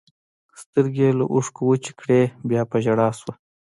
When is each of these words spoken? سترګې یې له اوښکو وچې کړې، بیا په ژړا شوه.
سترګې 0.61 1.05
یې 1.09 1.17
له 1.19 1.25
اوښکو 1.33 1.61
وچې 1.67 1.91
کړې، 1.99 2.21
بیا 2.49 2.61
په 2.71 2.77
ژړا 2.85 3.07
شوه. 3.19 3.33